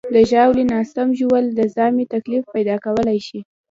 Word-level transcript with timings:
د 0.15 0.17
ژاولې 0.31 0.63
ناسم 0.73 1.07
ژوول 1.19 1.45
د 1.53 1.59
ژامې 1.73 2.05
تکلیف 2.13 2.43
پیدا 2.55 2.75
کولی 2.85 3.19
شي. 3.27 3.39